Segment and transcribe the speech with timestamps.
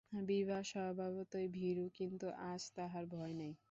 [0.21, 3.51] বিভা স্বভাবতই ভীরু, কিন্তু আজ তাহার ভয় নাই।